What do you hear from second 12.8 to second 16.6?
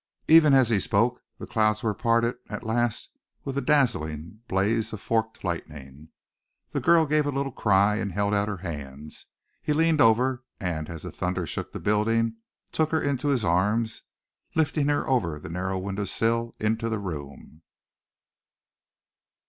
her into his arms, lifting her over the narrow window sill